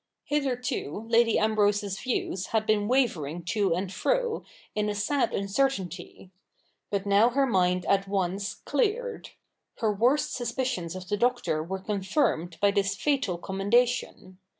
Hitherto 0.25 1.05
Lady 1.09 1.37
Ambrose's 1.37 1.99
views 1.99 2.47
had 2.47 2.65
been 2.65 2.87
wavering 2.87 3.43
to 3.43 3.75
and 3.75 3.93
fro, 3.93 4.43
in 4.73 4.89
a 4.89 4.95
sad 4.95 5.31
uncertainty. 5.31 6.31
But 6.89 7.05
now 7.05 7.29
her 7.29 7.45
mind 7.45 7.85
at 7.85 8.07
once 8.07 8.55
cleared. 8.65 9.29
Her 9.77 9.93
worst 9.93 10.33
suspicions 10.33 10.95
of 10.95 11.07
the 11.07 11.17
Doctor 11.17 11.63
were 11.63 11.77
confirmed 11.77 12.57
by 12.59 12.71
this 12.71 12.95
fatal 12.95 13.37
commendation. 13.37 14.39